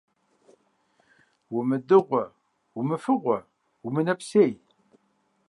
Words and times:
Умыдыгъуэ, 1.55 2.23
умыфыгъуэ, 2.77 3.37
умынэпсей. 3.85 4.51